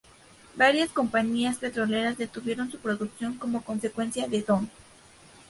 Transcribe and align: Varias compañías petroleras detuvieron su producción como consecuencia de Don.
Varias 0.55 0.89
compañías 0.89 1.59
petroleras 1.59 2.17
detuvieron 2.17 2.71
su 2.71 2.79
producción 2.79 3.37
como 3.37 3.61
consecuencia 3.63 4.25
de 4.27 4.41
Don. 4.41 4.67